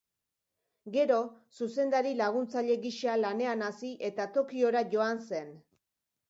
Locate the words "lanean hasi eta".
3.25-4.27